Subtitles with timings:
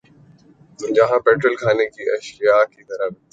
[0.79, 3.29] جہاں پیٹرول کھانے کی اشیا کی طرح بِکتا ہے